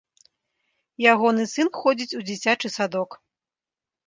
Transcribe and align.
Ягоны 1.11 1.45
сын 1.53 1.69
ходзіць 1.83 2.17
у 2.21 2.23
дзіцячы 2.31 2.73
садок. 2.79 3.09